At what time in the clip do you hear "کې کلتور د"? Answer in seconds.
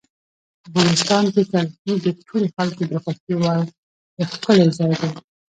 1.33-2.07